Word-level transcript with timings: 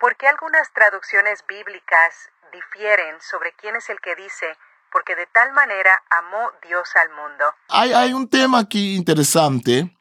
¿Por 0.00 0.16
qué 0.16 0.26
algunas 0.26 0.72
traducciones 0.74 1.44
bíblicas 1.48 2.30
difieren 2.52 3.16
sobre 3.20 3.52
quién 3.60 3.76
es 3.76 3.88
el 3.88 3.98
que 4.00 4.14
dice, 4.14 4.46
porque 4.92 5.16
de 5.16 5.26
tal 5.26 5.52
manera 5.52 6.02
amó 6.10 6.50
Dios 6.66 6.88
al 6.94 7.10
mundo? 7.10 7.44
Hay, 7.68 8.12
un 8.12 8.28
tema 8.28 8.60
aquí 8.60 8.94
interesante 8.96 9.96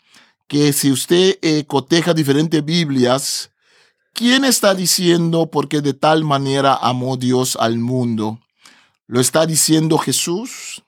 que 0.47 0.73
si 0.73 0.91
usted 0.91 1.37
eh, 1.41 1.65
coteja 1.65 2.13
diferentes 2.13 2.63
Biblias, 2.63 3.51
¿quién 4.13 4.45
está 4.45 4.75
diciendo 4.75 5.49
porque 5.49 5.81
de 5.81 5.93
tal 5.93 6.23
manera 6.23 6.75
amó 6.75 7.17
Dios 7.17 7.57
al 7.59 7.77
mundo? 7.79 8.39
¿Lo 9.07 9.19
está 9.19 9.45
diciendo 9.45 9.97
Jesús 9.97 10.83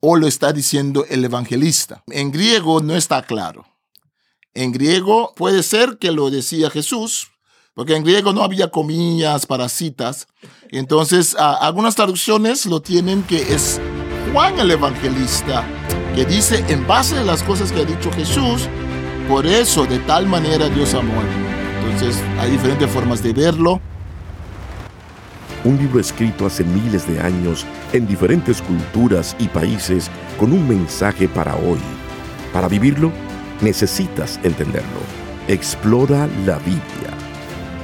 o 0.00 0.16
lo 0.16 0.26
está 0.26 0.52
diciendo 0.52 1.04
el 1.08 1.24
evangelista? 1.24 2.02
En 2.06 2.30
griego 2.30 2.80
no 2.80 2.94
está 2.96 3.22
claro. 3.22 3.66
En 4.54 4.72
griego 4.72 5.34
puede 5.36 5.62
ser 5.62 5.98
que 5.98 6.10
lo 6.10 6.30
decía 6.30 6.70
Jesús, 6.70 7.30
porque 7.78 7.94
en 7.94 8.02
griego 8.02 8.32
no 8.32 8.42
había 8.42 8.72
comillas 8.72 9.46
para 9.46 9.68
citas. 9.68 10.26
Entonces, 10.72 11.36
algunas 11.38 11.94
traducciones 11.94 12.66
lo 12.66 12.82
tienen 12.82 13.22
que 13.22 13.54
es 13.54 13.80
Juan 14.32 14.58
el 14.58 14.72
evangelista, 14.72 15.64
que 16.12 16.24
dice 16.24 16.64
en 16.66 16.84
base 16.88 17.16
a 17.18 17.22
las 17.22 17.44
cosas 17.44 17.70
que 17.70 17.82
ha 17.82 17.84
dicho 17.84 18.10
Jesús, 18.10 18.68
por 19.28 19.46
eso 19.46 19.86
de 19.86 20.00
tal 20.00 20.26
manera 20.26 20.68
Dios 20.68 20.92
amó. 20.92 21.22
Entonces, 21.84 22.20
hay 22.40 22.50
diferentes 22.50 22.90
formas 22.90 23.22
de 23.22 23.32
verlo. 23.32 23.80
Un 25.62 25.78
libro 25.78 26.00
escrito 26.00 26.46
hace 26.46 26.64
miles 26.64 27.06
de 27.06 27.20
años 27.20 27.64
en 27.92 28.08
diferentes 28.08 28.60
culturas 28.60 29.36
y 29.38 29.46
países 29.46 30.10
con 30.36 30.52
un 30.52 30.66
mensaje 30.66 31.28
para 31.28 31.54
hoy. 31.54 31.78
Para 32.52 32.66
vivirlo, 32.66 33.12
necesitas 33.60 34.40
entenderlo. 34.42 34.98
Explora 35.46 36.28
la 36.44 36.58
Biblia 36.58 37.07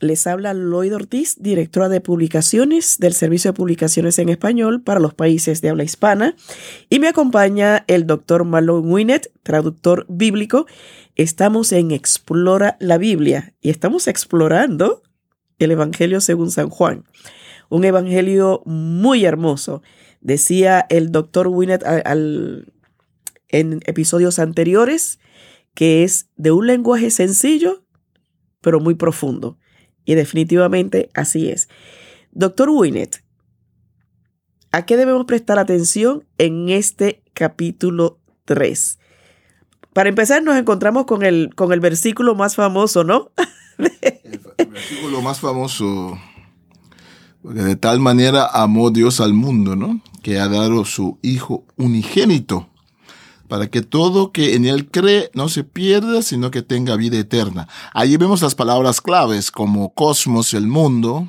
Les 0.00 0.26
habla 0.26 0.52
Lloyd 0.52 0.94
Ortiz, 0.94 1.36
directora 1.38 1.88
de 1.88 2.02
publicaciones 2.02 2.98
del 2.98 3.14
Servicio 3.14 3.52
de 3.52 3.56
Publicaciones 3.56 4.18
en 4.18 4.28
Español 4.28 4.82
para 4.82 5.00
los 5.00 5.14
países 5.14 5.62
de 5.62 5.70
habla 5.70 5.84
hispana, 5.84 6.36
y 6.90 6.98
me 6.98 7.08
acompaña 7.08 7.82
el 7.86 8.06
doctor 8.06 8.44
Malone 8.44 8.86
Winnet, 8.86 9.32
traductor 9.42 10.04
bíblico. 10.10 10.66
Estamos 11.14 11.72
en 11.72 11.92
Explora 11.92 12.76
la 12.78 12.98
Biblia 12.98 13.54
y 13.62 13.70
estamos 13.70 14.06
explorando 14.06 15.02
el 15.58 15.70
Evangelio 15.70 16.20
según 16.20 16.50
San 16.50 16.68
Juan, 16.68 17.04
un 17.70 17.86
evangelio 17.86 18.62
muy 18.66 19.24
hermoso. 19.24 19.82
Decía 20.20 20.84
el 20.90 21.10
doctor 21.10 21.48
Winnet 21.48 21.82
en 23.48 23.80
episodios 23.86 24.38
anteriores 24.38 25.18
que 25.72 26.04
es 26.04 26.28
de 26.36 26.52
un 26.52 26.66
lenguaje 26.66 27.10
sencillo, 27.10 27.82
pero 28.60 28.78
muy 28.78 28.94
profundo. 28.94 29.58
Y 30.06 30.14
definitivamente 30.14 31.10
así 31.12 31.50
es. 31.50 31.68
Doctor 32.32 32.70
Winnet, 32.70 33.22
¿a 34.72 34.86
qué 34.86 34.96
debemos 34.96 35.26
prestar 35.26 35.58
atención 35.58 36.24
en 36.38 36.70
este 36.70 37.22
capítulo 37.34 38.18
3? 38.46 38.98
Para 39.92 40.08
empezar, 40.08 40.42
nos 40.42 40.56
encontramos 40.56 41.06
con 41.06 41.22
el, 41.22 41.54
con 41.54 41.72
el 41.72 41.80
versículo 41.80 42.34
más 42.34 42.54
famoso, 42.54 43.02
¿no? 43.02 43.32
el, 43.78 44.68
versículo 44.70 45.20
más 45.22 45.40
famoso. 45.40 46.18
Porque 47.42 47.62
de 47.62 47.76
tal 47.76 47.98
manera 48.00 48.46
amó 48.46 48.90
Dios 48.90 49.20
al 49.20 49.34
mundo, 49.34 49.74
¿no? 49.74 50.00
Que 50.22 50.38
ha 50.38 50.48
dado 50.48 50.84
su 50.84 51.18
Hijo 51.22 51.64
unigénito 51.76 52.70
para 53.48 53.68
que 53.68 53.82
todo 53.82 54.32
que 54.32 54.54
en 54.54 54.64
él 54.64 54.90
cree 54.90 55.30
no 55.34 55.48
se 55.48 55.64
pierda, 55.64 56.22
sino 56.22 56.50
que 56.50 56.62
tenga 56.62 56.96
vida 56.96 57.18
eterna. 57.18 57.68
Allí 57.92 58.16
vemos 58.16 58.42
las 58.42 58.54
palabras 58.54 59.00
claves 59.00 59.50
como 59.50 59.94
cosmos, 59.94 60.54
el 60.54 60.66
mundo, 60.66 61.28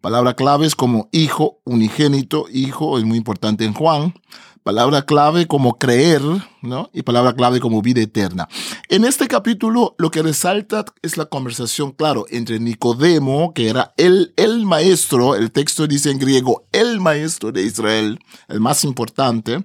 palabra 0.00 0.34
claves 0.34 0.74
como 0.74 1.08
hijo, 1.12 1.60
unigénito, 1.64 2.46
hijo, 2.52 2.98
es 2.98 3.04
muy 3.04 3.18
importante 3.18 3.64
en 3.64 3.74
Juan, 3.74 4.14
palabra 4.62 5.02
clave 5.02 5.46
como 5.46 5.78
creer, 5.78 6.22
¿no? 6.62 6.90
Y 6.92 7.02
palabra 7.02 7.34
clave 7.34 7.60
como 7.60 7.82
vida 7.82 8.00
eterna. 8.00 8.48
En 8.88 9.04
este 9.04 9.26
capítulo 9.26 9.94
lo 9.98 10.10
que 10.10 10.22
resalta 10.22 10.84
es 11.02 11.16
la 11.16 11.26
conversación, 11.26 11.92
claro, 11.92 12.26
entre 12.30 12.60
Nicodemo, 12.60 13.52
que 13.54 13.68
era 13.68 13.92
el, 13.96 14.32
el 14.36 14.66
maestro, 14.66 15.34
el 15.34 15.50
texto 15.50 15.86
dice 15.86 16.10
en 16.10 16.18
griego, 16.18 16.66
el 16.72 17.00
maestro 17.00 17.52
de 17.52 17.62
Israel, 17.62 18.18
el 18.48 18.60
más 18.60 18.84
importante, 18.84 19.64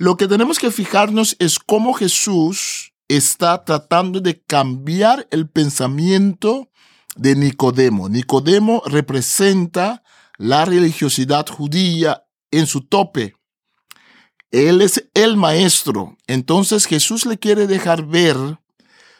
lo 0.00 0.16
que 0.16 0.26
tenemos 0.26 0.58
que 0.58 0.70
fijarnos 0.70 1.36
es 1.40 1.58
cómo 1.58 1.92
Jesús 1.92 2.94
está 3.06 3.66
tratando 3.66 4.20
de 4.20 4.40
cambiar 4.40 5.28
el 5.30 5.46
pensamiento 5.46 6.70
de 7.16 7.36
Nicodemo. 7.36 8.08
Nicodemo 8.08 8.82
representa 8.86 10.02
la 10.38 10.64
religiosidad 10.64 11.46
judía 11.46 12.24
en 12.50 12.66
su 12.66 12.80
tope. 12.80 13.34
Él 14.50 14.80
es 14.80 15.04
el 15.12 15.36
maestro. 15.36 16.16
Entonces 16.26 16.86
Jesús 16.86 17.26
le 17.26 17.38
quiere 17.38 17.66
dejar 17.66 18.06
ver 18.06 18.38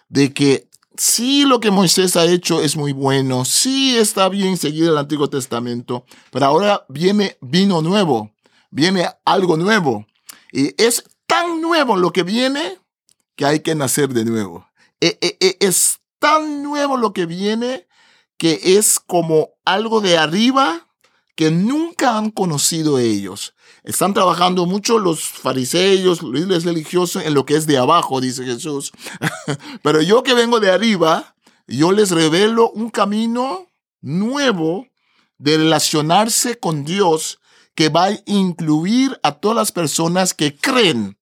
de 0.09 0.33
que 0.33 0.71
sí 0.97 1.45
lo 1.45 1.61
que 1.61 1.71
Moisés 1.71 2.17
ha 2.17 2.25
hecho 2.25 2.63
es 2.63 2.79
muy 2.79 2.93
bueno, 2.93 3.45
sí 3.45 3.99
está 3.99 4.31
bien 4.31 4.57
seguir 4.57 4.85
el 4.85 4.97
Antiguo 4.97 5.29
Testamento, 5.29 6.07
pero 6.31 6.47
ahora 6.47 6.87
viene 6.89 7.37
vino 7.43 7.83
nuevo, 7.83 8.33
viene 8.71 9.07
algo 9.27 9.59
nuevo. 9.59 10.07
Y 10.53 10.75
es 10.83 11.05
tan 11.27 11.61
nuevo 11.61 11.97
lo 11.97 12.13
que 12.13 12.23
viene 12.23 12.79
que 13.37 13.47
hay 13.47 13.61
que 13.61 13.75
nacer 13.75 14.09
de 14.11 14.25
nuevo. 14.25 14.67
E, 15.01 15.19
e, 15.21 15.37
e, 15.41 15.57
es 15.61 16.01
tan 16.19 16.63
nuevo 16.63 16.97
lo 16.97 17.13
que 17.13 17.27
viene 17.27 17.87
que 18.37 18.61
es 18.77 19.01
como 19.01 19.51
algo 19.65 20.01
de 20.01 20.19
arriba 20.19 20.89
que 21.37 21.51
nunca 21.51 22.19
han 22.19 22.31
conocido 22.31 22.99
ellos. 22.99 23.55
Están 23.83 24.13
trabajando 24.13 24.67
mucho 24.67 24.99
los 24.99 25.23
fariseos, 25.23 26.23
los 26.23 26.33
líderes 26.33 26.65
religiosos 26.65 27.25
en 27.25 27.33
lo 27.33 27.47
que 27.47 27.57
es 27.57 27.67
de 27.67 27.79
abajo, 27.79 28.21
dice 28.21 28.45
Jesús. 28.45 28.93
Pero 29.83 30.03
yo 30.03 30.23
que 30.23 30.35
vengo 30.35 30.61
de 30.61 30.71
arriba, 30.71 31.35
yo 31.67 31.93
les 31.93 32.11
revelo 32.11 32.71
un 32.71 32.91
camino 32.91 33.69
nuevo 34.03 34.87
de 35.39 35.57
relacionarse 35.57 36.59
con 36.59 36.85
Dios 36.85 37.40
que 37.81 37.89
va 37.89 38.09
a 38.09 38.19
incluir 38.27 39.19
a 39.23 39.41
todas 39.41 39.57
las 39.57 39.73
personas 39.73 40.35
que 40.35 40.55
creen. 40.55 41.17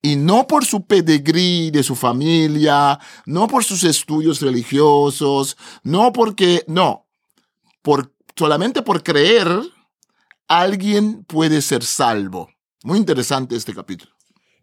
Y 0.00 0.16
no 0.16 0.46
por 0.46 0.64
su 0.64 0.86
pedigrí 0.86 1.70
de 1.70 1.82
su 1.82 1.94
familia, 1.94 2.98
no 3.26 3.46
por 3.46 3.64
sus 3.64 3.84
estudios 3.84 4.40
religiosos, 4.40 5.58
no 5.82 6.10
porque, 6.10 6.64
no, 6.66 7.06
por, 7.82 8.14
solamente 8.34 8.80
por 8.80 9.02
creer, 9.02 9.46
alguien 10.48 11.22
puede 11.24 11.60
ser 11.60 11.84
salvo. 11.84 12.48
Muy 12.82 12.96
interesante 12.96 13.54
este 13.54 13.74
capítulo. 13.74 14.10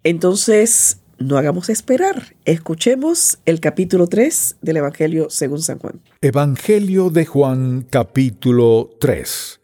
Entonces, 0.02 1.02
no 1.20 1.38
hagamos 1.38 1.70
esperar. 1.70 2.36
Escuchemos 2.46 3.38
el 3.46 3.60
capítulo 3.60 4.08
3 4.08 4.56
del 4.64 4.78
Evangelio 4.78 5.30
según 5.30 5.62
San 5.62 5.78
Juan. 5.78 6.02
Evangelio 6.20 7.12
de 7.12 7.28
Juan 7.28 7.86
capítulo 7.88 8.90
3. 9.00 9.57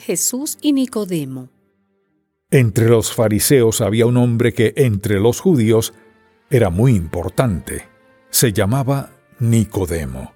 Jesús 0.00 0.56
y 0.62 0.72
Nicodemo. 0.72 1.50
Entre 2.50 2.88
los 2.88 3.12
fariseos 3.12 3.82
había 3.82 4.06
un 4.06 4.16
hombre 4.16 4.54
que 4.54 4.72
entre 4.76 5.20
los 5.20 5.40
judíos 5.40 5.92
era 6.48 6.70
muy 6.70 6.96
importante. 6.96 7.84
Se 8.30 8.52
llamaba 8.52 9.10
Nicodemo. 9.38 10.32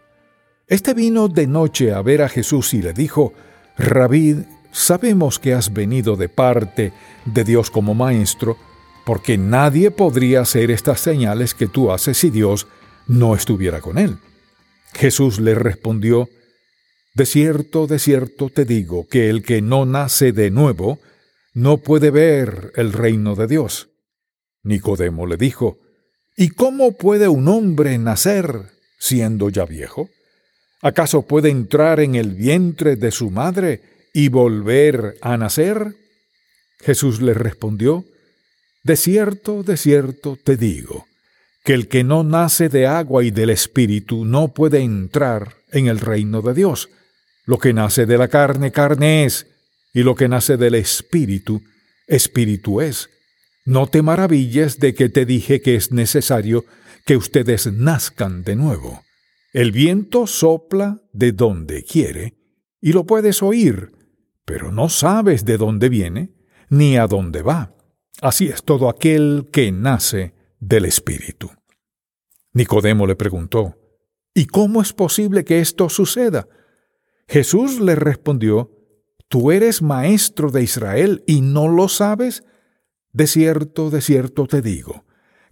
Este 0.68 0.92
vino 0.92 1.28
de 1.28 1.46
noche 1.46 1.92
a 1.92 2.02
ver 2.02 2.22
a 2.22 2.28
Jesús 2.28 2.74
y 2.74 2.82
le 2.82 2.92
dijo, 2.92 3.32
Rabí, 3.78 4.44
sabemos 4.70 5.38
que 5.38 5.54
has 5.54 5.72
venido 5.72 6.16
de 6.16 6.28
parte 6.28 6.92
de 7.24 7.42
Dios 7.42 7.70
como 7.70 7.94
maestro, 7.94 8.58
porque 9.06 9.38
nadie 9.38 9.90
podría 9.90 10.42
hacer 10.42 10.70
estas 10.70 11.00
señales 11.00 11.54
que 11.54 11.68
tú 11.68 11.90
haces 11.90 12.18
si 12.18 12.30
Dios 12.30 12.66
no 13.06 13.34
estuviera 13.34 13.80
con 13.80 13.96
él. 13.96 14.18
Jesús 14.92 15.40
le 15.40 15.54
respondió, 15.54 16.28
de 17.14 17.26
cierto, 17.26 17.86
de 17.86 17.98
cierto 17.98 18.50
te 18.50 18.64
digo 18.64 19.06
que 19.08 19.30
el 19.30 19.42
que 19.42 19.62
no 19.62 19.86
nace 19.86 20.32
de 20.32 20.50
nuevo 20.50 20.98
no 21.52 21.78
puede 21.78 22.10
ver 22.10 22.72
el 22.74 22.92
reino 22.92 23.36
de 23.36 23.46
Dios. 23.46 23.88
Nicodemo 24.64 25.26
le 25.26 25.36
dijo, 25.36 25.78
¿Y 26.36 26.48
cómo 26.48 26.92
puede 26.92 27.28
un 27.28 27.46
hombre 27.46 27.96
nacer 27.98 28.72
siendo 28.98 29.48
ya 29.48 29.64
viejo? 29.64 30.10
¿Acaso 30.82 31.22
puede 31.22 31.50
entrar 31.50 32.00
en 32.00 32.16
el 32.16 32.34
vientre 32.34 32.96
de 32.96 33.12
su 33.12 33.30
madre 33.30 33.82
y 34.12 34.28
volver 34.28 35.16
a 35.20 35.36
nacer? 35.36 35.94
Jesús 36.80 37.22
le 37.22 37.32
respondió, 37.32 38.04
De 38.82 38.96
cierto, 38.96 39.62
de 39.62 39.76
cierto 39.76 40.36
te 40.42 40.56
digo, 40.56 41.06
que 41.62 41.74
el 41.74 41.86
que 41.86 42.02
no 42.02 42.24
nace 42.24 42.68
de 42.68 42.88
agua 42.88 43.22
y 43.22 43.30
del 43.30 43.50
Espíritu 43.50 44.24
no 44.24 44.48
puede 44.48 44.80
entrar 44.80 45.54
en 45.70 45.86
el 45.86 46.00
reino 46.00 46.42
de 46.42 46.54
Dios. 46.54 46.88
Lo 47.46 47.58
que 47.58 47.72
nace 47.72 48.06
de 48.06 48.18
la 48.18 48.28
carne, 48.28 48.72
carne 48.72 49.24
es, 49.24 49.46
y 49.92 50.02
lo 50.02 50.14
que 50.14 50.28
nace 50.28 50.56
del 50.56 50.74
Espíritu, 50.74 51.62
Espíritu 52.06 52.80
es. 52.80 53.10
No 53.64 53.86
te 53.86 54.02
maravilles 54.02 54.78
de 54.78 54.94
que 54.94 55.08
te 55.08 55.24
dije 55.26 55.60
que 55.60 55.74
es 55.74 55.92
necesario 55.92 56.64
que 57.06 57.16
ustedes 57.16 57.72
nazcan 57.72 58.42
de 58.44 58.56
nuevo. 58.56 59.02
El 59.52 59.72
viento 59.72 60.26
sopla 60.26 61.02
de 61.12 61.32
donde 61.32 61.84
quiere, 61.84 62.34
y 62.80 62.92
lo 62.92 63.06
puedes 63.06 63.42
oír, 63.42 63.92
pero 64.44 64.72
no 64.72 64.88
sabes 64.88 65.44
de 65.44 65.56
dónde 65.56 65.88
viene 65.88 66.34
ni 66.68 66.96
a 66.96 67.06
dónde 67.06 67.42
va. 67.42 67.74
Así 68.20 68.48
es 68.48 68.62
todo 68.64 68.88
aquel 68.88 69.48
que 69.52 69.70
nace 69.70 70.34
del 70.60 70.86
Espíritu. 70.86 71.50
Nicodemo 72.52 73.06
le 73.06 73.16
preguntó, 73.16 73.76
¿Y 74.34 74.46
cómo 74.46 74.82
es 74.82 74.92
posible 74.92 75.44
que 75.44 75.60
esto 75.60 75.88
suceda? 75.88 76.48
Jesús 77.28 77.80
le 77.80 77.94
respondió, 77.94 78.70
¿Tú 79.28 79.50
eres 79.50 79.82
maestro 79.82 80.50
de 80.50 80.62
Israel 80.62 81.24
y 81.26 81.40
no 81.40 81.68
lo 81.68 81.88
sabes? 81.88 82.44
De 83.12 83.26
cierto, 83.26 83.90
de 83.90 84.00
cierto 84.00 84.46
te 84.46 84.62
digo, 84.62 85.04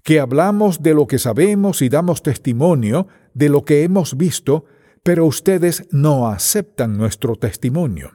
que 0.02 0.20
hablamos 0.20 0.82
de 0.82 0.94
lo 0.94 1.06
que 1.06 1.18
sabemos 1.18 1.82
y 1.82 1.88
damos 1.88 2.22
testimonio 2.22 3.08
de 3.34 3.48
lo 3.48 3.64
que 3.64 3.82
hemos 3.82 4.16
visto, 4.16 4.66
pero 5.02 5.26
ustedes 5.26 5.88
no 5.90 6.28
aceptan 6.28 6.96
nuestro 6.96 7.36
testimonio. 7.36 8.12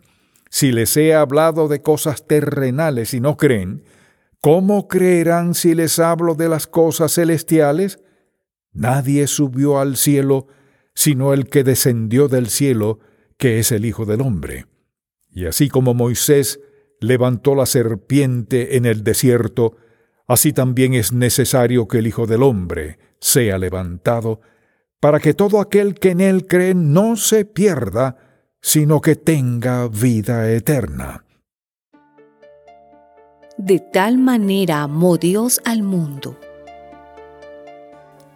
Si 0.50 0.72
les 0.72 0.96
he 0.96 1.14
hablado 1.14 1.68
de 1.68 1.82
cosas 1.82 2.26
terrenales 2.28 3.14
y 3.14 3.20
no 3.20 3.36
creen, 3.36 3.84
¿cómo 4.40 4.88
creerán 4.88 5.54
si 5.54 5.76
les 5.76 6.00
hablo 6.00 6.36
de 6.36 6.48
las 6.48 6.68
cosas 6.68 7.14
celestiales? 7.16 8.00
Nadie 8.72 9.28
subió 9.28 9.80
al 9.80 9.98
cielo 9.98 10.48
sino 10.98 11.32
el 11.32 11.48
que 11.48 11.64
descendió 11.64 12.28
del 12.28 12.48
cielo, 12.48 12.98
que 13.38 13.60
es 13.60 13.72
el 13.72 13.86
Hijo 13.86 14.06
del 14.06 14.22
Hombre. 14.22 14.66
Y 15.30 15.46
así 15.46 15.70
como 15.70 15.94
Moisés 15.94 16.60
levantó 17.00 17.56
la 17.56 17.66
serpiente 17.66 18.78
en 18.78 18.86
el 18.86 19.04
desierto, 19.04 19.78
así 20.28 20.54
también 20.54 20.94
es 20.94 21.14
necesario 21.14 21.88
que 21.88 22.00
el 22.00 22.08
Hijo 22.08 22.26
del 22.26 22.44
Hombre 22.44 23.00
sea 23.20 23.58
levantado, 23.58 24.42
para 25.00 25.20
que 25.20 25.34
todo 25.34 25.60
aquel 25.60 25.96
que 25.96 26.12
en 26.12 26.22
él 26.22 26.48
cree 26.48 26.74
no 26.74 27.16
se 27.16 27.46
pierda, 27.46 28.18
sino 28.62 29.00
que 29.00 29.16
tenga 29.16 29.88
vida 29.88 30.52
eterna. 30.52 31.24
De 33.58 33.80
tal 33.80 34.18
manera 34.18 34.84
amó 34.84 35.18
Dios 35.18 35.62
al 35.66 35.84
mundo. 35.84 36.38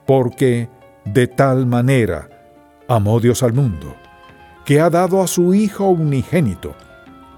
Porque 0.05 0.69
de 1.05 1.27
tal 1.27 1.65
manera 1.65 2.29
amó 2.87 3.19
Dios 3.19 3.43
al 3.43 3.53
mundo, 3.53 3.95
que 4.65 4.79
ha 4.79 4.89
dado 4.89 5.21
a 5.21 5.27
su 5.27 5.53
Hijo 5.53 5.89
unigénito, 5.89 6.75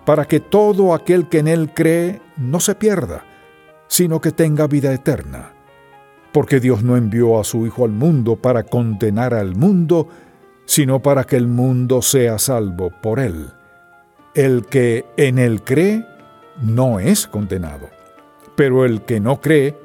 para 0.05 0.25
que 0.25 0.39
todo 0.39 0.93
aquel 0.93 1.29
que 1.29 1.39
en 1.39 1.47
él 1.47 1.73
cree 1.73 2.21
no 2.37 2.59
se 2.59 2.75
pierda, 2.75 3.23
sino 3.87 4.19
que 4.19 4.31
tenga 4.31 4.67
vida 4.67 4.93
eterna. 4.93 5.53
Porque 6.31 6.59
Dios 6.59 6.83
no 6.83 6.97
envió 6.97 7.39
a 7.39 7.43
su 7.43 7.65
Hijo 7.65 7.85
al 7.85 7.91
mundo 7.91 8.35
para 8.35 8.63
condenar 8.63 9.33
al 9.33 9.55
mundo, 9.55 10.09
sino 10.65 11.01
para 11.01 11.23
que 11.23 11.35
el 11.35 11.47
mundo 11.47 12.01
sea 12.01 12.39
salvo 12.39 12.91
por 13.01 13.19
él. 13.19 13.51
El 14.33 14.65
que 14.65 15.05
en 15.15 15.37
él 15.37 15.63
cree 15.63 16.05
no 16.61 16.99
es 16.99 17.27
condenado, 17.27 17.89
pero 18.55 18.85
el 18.85 19.03
que 19.03 19.19
no 19.19 19.39
cree 19.39 19.77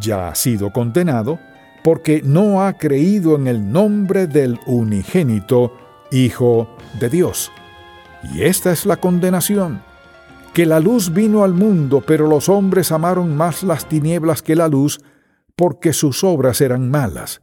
ya 0.00 0.28
ha 0.28 0.34
sido 0.34 0.72
condenado 0.72 1.38
porque 1.82 2.20
no 2.24 2.64
ha 2.64 2.72
creído 2.72 3.36
en 3.36 3.46
el 3.46 3.70
nombre 3.70 4.26
del 4.26 4.58
unigénito 4.66 5.72
Hijo 6.10 6.68
de 7.00 7.08
Dios. 7.08 7.50
Y 8.34 8.42
esta 8.42 8.72
es 8.72 8.86
la 8.86 8.96
condenación, 8.96 9.82
que 10.54 10.66
la 10.66 10.80
luz 10.80 11.12
vino 11.12 11.44
al 11.44 11.52
mundo, 11.52 12.02
pero 12.06 12.26
los 12.26 12.48
hombres 12.48 12.92
amaron 12.92 13.36
más 13.36 13.62
las 13.62 13.88
tinieblas 13.88 14.42
que 14.42 14.56
la 14.56 14.68
luz, 14.68 15.00
porque 15.54 15.92
sus 15.92 16.24
obras 16.24 16.60
eran 16.60 16.90
malas. 16.90 17.42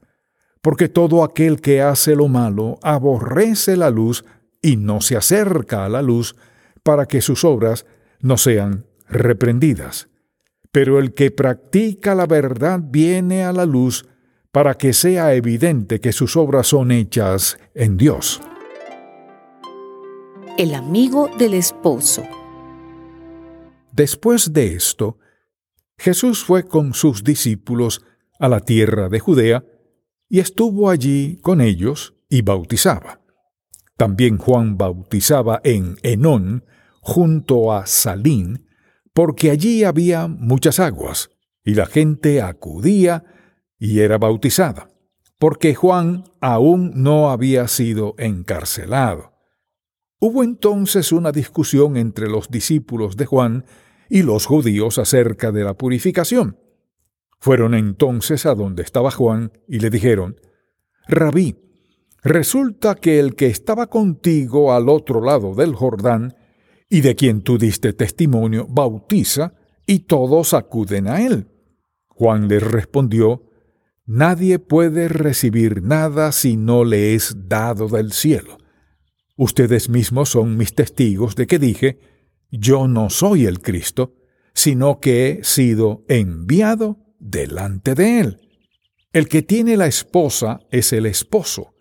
Porque 0.61 0.87
todo 0.87 1.23
aquel 1.23 1.61
que 1.61 1.81
hace 1.81 2.15
lo 2.15 2.27
malo 2.27 2.79
aborrece 2.81 3.75
la 3.75 3.89
luz 3.89 4.23
y 4.61 4.77
no 4.77 5.01
se 5.01 5.17
acerca 5.17 5.85
a 5.85 5.89
la 5.89 6.01
luz, 6.01 6.35
para 6.83 7.05
que 7.05 7.21
sus 7.21 7.43
obras 7.43 7.85
no 8.19 8.37
sean 8.37 8.85
reprendidas. 9.07 10.09
Pero 10.71 10.99
el 10.99 11.13
que 11.13 11.31
practica 11.31 12.15
la 12.15 12.25
verdad 12.25 12.79
viene 12.81 13.43
a 13.43 13.53
la 13.53 13.65
luz, 13.65 14.05
para 14.51 14.75
que 14.75 14.93
sea 14.93 15.33
evidente 15.33 15.99
que 15.99 16.13
sus 16.13 16.37
obras 16.37 16.67
son 16.67 16.91
hechas 16.91 17.57
en 17.73 17.97
Dios. 17.97 18.41
El 20.55 20.75
amigo 20.75 21.31
del 21.39 21.55
esposo. 21.55 22.21
Después 23.91 24.53
de 24.53 24.75
esto, 24.75 25.17
Jesús 25.97 26.43
fue 26.43 26.67
con 26.67 26.93
sus 26.93 27.23
discípulos 27.23 28.05
a 28.39 28.49
la 28.49 28.59
tierra 28.59 29.09
de 29.09 29.19
Judea 29.19 29.65
y 30.29 30.41
estuvo 30.41 30.91
allí 30.91 31.39
con 31.41 31.59
ellos 31.59 32.13
y 32.29 32.43
bautizaba. 32.43 33.19
También 33.97 34.37
Juan 34.37 34.77
bautizaba 34.77 35.59
en 35.63 35.95
Enón, 36.03 36.65
junto 37.01 37.73
a 37.73 37.87
Salín, 37.87 38.67
porque 39.11 39.49
allí 39.49 39.83
había 39.83 40.27
muchas 40.27 40.79
aguas, 40.79 41.31
y 41.63 41.73
la 41.73 41.87
gente 41.87 42.43
acudía 42.43 43.23
y 43.79 44.01
era 44.01 44.19
bautizada, 44.19 44.87
porque 45.39 45.73
Juan 45.73 46.25
aún 46.41 46.91
no 46.93 47.31
había 47.31 47.67
sido 47.67 48.13
encarcelado. 48.19 49.32
Hubo 50.25 50.41
entonces 50.41 51.11
una 51.11 51.33
discusión 51.33 51.97
entre 51.97 52.29
los 52.29 52.49
discípulos 52.49 53.17
de 53.17 53.25
Juan 53.25 53.65
y 54.09 54.21
los 54.21 54.45
judíos 54.45 54.97
acerca 54.97 55.51
de 55.51 55.65
la 55.65 55.73
purificación. 55.73 56.57
Fueron 57.41 57.73
entonces 57.73 58.45
a 58.45 58.55
donde 58.55 58.83
estaba 58.83 59.11
Juan 59.11 59.51
y 59.67 59.79
le 59.79 59.89
dijeron, 59.89 60.39
Rabí, 61.09 61.57
resulta 62.23 62.95
que 62.95 63.19
el 63.19 63.35
que 63.35 63.47
estaba 63.47 63.87
contigo 63.87 64.71
al 64.71 64.87
otro 64.87 65.19
lado 65.19 65.55
del 65.55 65.75
Jordán, 65.75 66.37
y 66.87 67.01
de 67.01 67.15
quien 67.15 67.41
tú 67.41 67.57
diste 67.57 67.91
testimonio, 67.91 68.65
bautiza, 68.69 69.55
y 69.85 70.05
todos 70.05 70.53
acuden 70.53 71.09
a 71.09 71.21
él. 71.21 71.49
Juan 72.07 72.47
les 72.47 72.63
respondió, 72.63 73.43
Nadie 74.05 74.57
puede 74.57 75.09
recibir 75.09 75.83
nada 75.83 76.31
si 76.31 76.55
no 76.55 76.85
le 76.85 77.13
es 77.13 77.35
dado 77.49 77.89
del 77.89 78.13
cielo. 78.13 78.62
Ustedes 79.35 79.89
mismos 79.89 80.29
son 80.29 80.57
mis 80.57 80.73
testigos 80.73 81.35
de 81.35 81.47
que 81.47 81.59
dije, 81.59 81.99
yo 82.51 82.87
no 82.87 83.09
soy 83.09 83.45
el 83.45 83.61
Cristo, 83.61 84.15
sino 84.53 84.99
que 84.99 85.29
he 85.29 85.43
sido 85.43 86.03
enviado 86.07 86.99
delante 87.19 87.95
de 87.95 88.19
él. 88.19 88.41
El 89.11 89.27
que 89.27 89.41
tiene 89.41 89.77
la 89.77 89.87
esposa 89.87 90.59
es 90.69 90.93
el 90.93 91.05
esposo, 91.05 91.73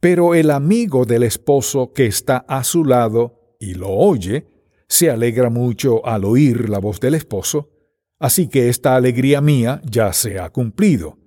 pero 0.00 0.34
el 0.34 0.50
amigo 0.50 1.04
del 1.04 1.22
esposo 1.22 1.92
que 1.92 2.06
está 2.06 2.38
a 2.48 2.62
su 2.64 2.84
lado 2.84 3.56
y 3.58 3.74
lo 3.74 3.90
oye, 3.90 4.46
se 4.88 5.10
alegra 5.10 5.50
mucho 5.50 6.04
al 6.06 6.24
oír 6.24 6.68
la 6.68 6.78
voz 6.78 7.00
del 7.00 7.14
esposo, 7.14 7.70
así 8.18 8.48
que 8.48 8.68
esta 8.68 8.94
alegría 8.94 9.40
mía 9.40 9.80
ya 9.84 10.12
se 10.12 10.38
ha 10.38 10.50
cumplido 10.50 11.18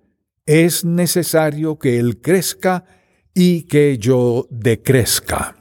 es 0.47 0.85
necesario 0.85 1.77
que 1.77 1.99
Él 1.99 2.21
crezca 2.21 2.85
y 3.35 3.63
que 3.63 3.97
yo 3.99 4.47
decrezca. 4.49 5.56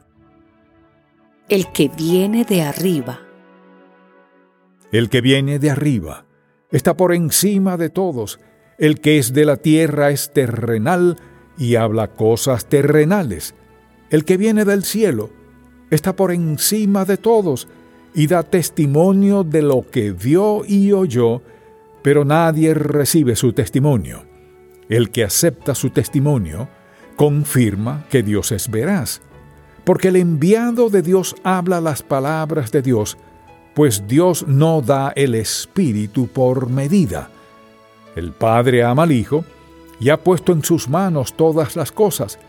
El 1.49 1.71
que 1.71 1.88
viene 1.88 2.45
de 2.45 2.62
arriba. 2.62 3.21
El 4.91 5.09
que 5.09 5.21
viene 5.21 5.61
de 5.61 5.71
arriba 5.71 6.26
está 6.73 6.97
por 6.97 7.15
encima 7.15 7.76
de 7.76 7.88
todos. 7.88 8.41
El 8.79 9.00
que 9.00 9.19
es 9.19 9.33
de 9.33 9.45
la 9.45 9.57
tierra 9.57 10.11
es 10.11 10.33
terrenal 10.33 11.19
y 11.57 11.76
habla 11.76 12.09
cosas 12.09 12.67
terrenales. 12.67 13.55
El 14.11 14.25
que 14.25 14.37
viene 14.37 14.65
del 14.65 14.83
cielo 14.83 15.31
está 15.88 16.17
por 16.17 16.33
encima 16.33 17.05
de 17.05 17.17
todos 17.17 17.69
y 18.12 18.26
da 18.26 18.43
testimonio 18.43 19.45
de 19.45 19.62
lo 19.62 19.88
que 19.88 20.11
vio 20.11 20.65
y 20.67 20.91
oyó, 20.91 21.43
pero 22.03 22.25
nadie 22.25 22.75
recibe 22.75 23.37
su 23.37 23.53
testimonio. 23.53 24.25
El 24.88 25.11
que 25.11 25.23
acepta 25.23 25.76
su 25.76 25.91
testimonio 25.91 26.69
confirma 27.15 28.05
que 28.11 28.25
Dios 28.25 28.50
es 28.50 28.69
veraz, 28.69 29.23
porque 29.87 30.09
el 30.09 30.16
enviado 30.16 30.90
de 30.90 31.00
Dios 31.00 31.37
habla 31.45 31.81
las 31.81 32.02
palabras 32.02 32.73
de 32.73 32.83
Dios, 32.83 33.16
pues 33.73 34.09
Dios 34.09 34.45
no 34.49 34.83
da 34.83 35.12
el 35.14 35.37
Espíritu 35.37 36.26
por 36.26 36.69
medida. 36.69 37.31
El 38.16 38.33
Padre 38.33 38.83
ama 38.83 39.05
al 39.05 39.12
Hijo 39.12 39.45
y 40.00 40.09
ha 40.09 40.16
puesto 40.16 40.52
en 40.52 40.64
sus 40.64 40.88
manos 40.88 41.35
todas 41.35 41.76
las 41.76 41.93
cosas. 41.93 42.40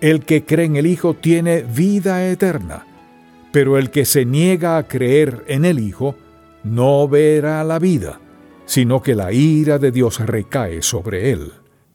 El 0.00 0.24
que 0.24 0.44
cree 0.44 0.64
en 0.64 0.76
el 0.76 0.86
Hijo 0.86 1.12
tiene 1.12 1.60
vida 1.60 2.26
eterna, 2.26 2.86
pero 3.52 3.76
el 3.76 3.90
que 3.90 4.06
se 4.06 4.24
niega 4.24 4.78
a 4.78 4.88
creer 4.88 5.44
en 5.46 5.66
el 5.66 5.80
Hijo 5.80 6.14
no 6.64 7.06
verá 7.06 7.62
la 7.64 7.78
vida, 7.78 8.18
sino 8.64 9.02
que 9.02 9.14
la 9.14 9.30
ira 9.30 9.78
de 9.78 9.90
Dios 9.90 10.20
recae 10.20 10.80
sobre 10.80 11.32
él. 11.32 11.52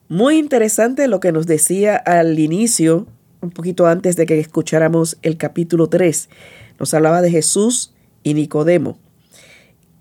Muy 0.07 0.37
interesante 0.37 1.07
lo 1.07 1.19
que 1.19 1.31
nos 1.31 1.47
decía 1.47 1.95
al 1.95 2.37
inicio, 2.37 3.07
un 3.43 3.51
poquito 3.51 3.85
antes 3.85 4.15
de 4.15 4.25
que 4.25 4.39
escucháramos 4.39 5.17
el 5.21 5.37
capítulo 5.37 5.87
3. 5.87 6.29
Nos 6.79 6.93
hablaba 6.93 7.21
de 7.21 7.29
Jesús 7.29 7.93
y 8.23 8.33
Nicodemo. 8.33 8.97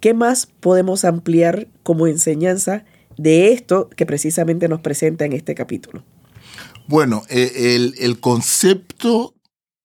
¿Qué 0.00 0.14
más 0.14 0.46
podemos 0.46 1.04
ampliar 1.04 1.68
como 1.82 2.06
enseñanza 2.06 2.84
de 3.16 3.52
esto 3.52 3.90
que 3.90 4.06
precisamente 4.06 4.68
nos 4.68 4.80
presenta 4.80 5.24
en 5.24 5.32
este 5.32 5.54
capítulo? 5.54 6.04
Bueno, 6.88 7.22
eh, 7.28 7.74
el, 7.76 7.94
el 7.98 8.18
concepto 8.20 9.34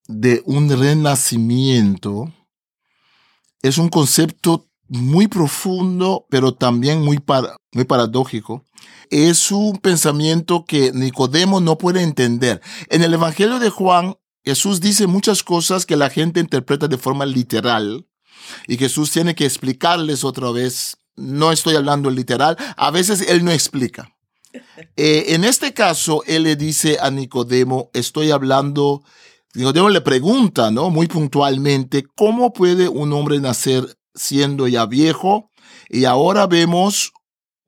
de 0.07 0.41
un 0.45 0.69
renacimiento 0.69 2.33
es 3.61 3.77
un 3.77 3.89
concepto 3.89 4.66
muy 4.89 5.27
profundo, 5.27 6.25
pero 6.29 6.53
también 6.53 7.01
muy, 7.01 7.19
muy 7.73 7.85
paradójico. 7.85 8.63
Es 9.09 9.51
un 9.51 9.77
pensamiento 9.77 10.65
que 10.65 10.91
Nicodemo 10.93 11.59
no 11.59 11.77
puede 11.77 12.01
entender. 12.01 12.61
En 12.89 13.03
el 13.03 13.13
Evangelio 13.13 13.59
de 13.59 13.69
Juan, 13.69 14.15
Jesús 14.43 14.79
dice 14.79 15.07
muchas 15.07 15.43
cosas 15.43 15.85
que 15.85 15.97
la 15.97 16.09
gente 16.09 16.39
interpreta 16.39 16.87
de 16.87 16.97
forma 16.97 17.25
literal 17.25 18.07
y 18.67 18.77
Jesús 18.77 19.11
tiene 19.11 19.35
que 19.35 19.45
explicarles 19.45 20.23
otra 20.23 20.51
vez. 20.51 20.97
No 21.15 21.51
estoy 21.51 21.75
hablando 21.75 22.09
literal, 22.09 22.57
a 22.77 22.91
veces 22.91 23.21
él 23.27 23.43
no 23.43 23.51
explica. 23.51 24.15
Eh, 24.95 25.25
en 25.29 25.43
este 25.43 25.73
caso, 25.73 26.23
él 26.27 26.43
le 26.43 26.55
dice 26.55 26.97
a 27.01 27.11
Nicodemo, 27.11 27.89
estoy 27.93 28.31
hablando 28.31 29.03
Nicodemo 29.57 29.89
le 29.89 30.01
pregunta, 30.01 30.69
¿no? 30.69 30.91
Muy 30.91 31.07
puntualmente, 31.07 32.05
¿cómo 32.15 32.53
puede 32.53 32.87
un 32.87 33.11
hombre 33.13 33.39
nacer 33.39 33.96
siendo 34.17 34.67
ya 34.67 34.85
viejo? 34.85 35.51
Y 35.89 36.05
ahora 36.05 36.47
vemos 36.47 37.13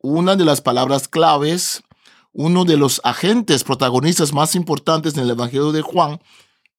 una 0.01 0.36
de 0.36 0.46
las 0.46 0.62
palabras 0.62 1.08
claves, 1.08 1.84
uno 2.34 2.65
de 2.65 2.77
los 2.77 3.01
agentes 3.03 3.63
protagonistas 3.63 4.34
más 4.34 4.56
importantes 4.56 5.15
en 5.15 5.24
el 5.24 5.32
Evangelio 5.32 5.72
de 5.72 5.82
Juan, 5.82 6.20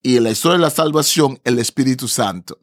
y 0.03 0.17
en 0.17 0.25
la 0.25 0.31
historia 0.31 0.57
de 0.57 0.63
la 0.63 0.71
salvación, 0.71 1.41
el 1.45 1.59
Espíritu 1.59 2.09
Santo. 2.09 2.59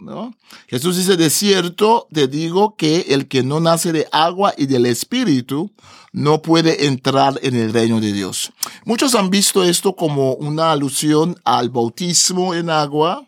Jesús 0.67 0.97
dice, 0.97 1.17
de 1.17 1.29
cierto, 1.29 2.07
te 2.11 2.27
digo 2.27 2.75
que 2.75 3.05
el 3.09 3.27
que 3.27 3.43
no 3.43 3.59
nace 3.59 3.91
de 3.91 4.07
agua 4.11 4.53
y 4.57 4.65
del 4.65 4.87
Espíritu 4.87 5.71
no 6.11 6.41
puede 6.41 6.87
entrar 6.87 7.39
en 7.43 7.55
el 7.55 7.73
reino 7.73 7.99
de 8.01 8.11
Dios. 8.11 8.51
Muchos 8.85 9.13
han 9.13 9.29
visto 9.29 9.63
esto 9.63 9.95
como 9.95 10.33
una 10.33 10.71
alusión 10.71 11.39
al 11.43 11.69
bautismo 11.69 12.55
en 12.55 12.71
agua, 12.71 13.26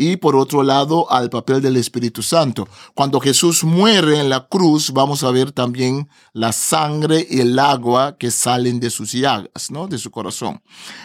y 0.00 0.16
por 0.16 0.36
otro 0.36 0.62
lado 0.62 1.10
al 1.10 1.28
papel 1.28 1.60
del 1.60 1.76
Espíritu 1.76 2.22
Santo. 2.22 2.68
Cuando 2.94 3.18
Jesús 3.18 3.64
muere 3.64 4.20
en 4.20 4.28
la 4.28 4.46
cruz, 4.46 4.92
vamos 4.92 5.24
a 5.24 5.32
ver 5.32 5.50
también 5.50 6.08
la 6.32 6.52
sangre 6.52 7.26
y 7.28 7.40
el 7.40 7.58
agua 7.58 8.16
que 8.16 8.30
salen 8.30 8.78
de 8.78 8.90
sus 8.90 9.10
llagas, 9.10 9.72
¿no? 9.72 9.88
De 9.88 9.98
su 9.98 10.12
corazón. 10.12 10.62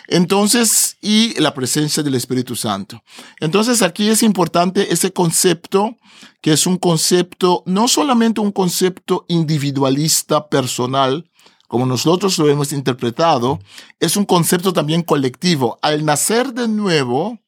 Entonces, 0.07 0.97
y 1.01 1.33
la 1.41 1.55
presencia 1.55 2.03
del 2.03 2.13
Espíritu 2.13 2.55
Santo. 2.55 3.01
Entonces, 3.39 3.81
aquí 3.81 4.09
es 4.09 4.21
importante 4.21 4.93
ese 4.93 5.11
concepto 5.11 5.97
que 6.41 6.53
es 6.53 6.67
un 6.67 6.77
concepto, 6.77 7.63
no 7.65 7.87
solamente 7.87 8.41
un 8.41 8.51
concepto 8.51 9.25
individualista, 9.27 10.49
personal, 10.49 11.31
como 11.67 11.87
nosotros 11.87 12.37
lo 12.37 12.47
hemos 12.47 12.71
interpretado, 12.73 13.59
es 13.99 14.15
un 14.17 14.25
concepto 14.25 14.71
también 14.71 15.01
colectivo. 15.01 15.79
Al 15.81 16.05
nacer 16.05 16.53
de 16.53 16.67
nuevo, 16.67 17.39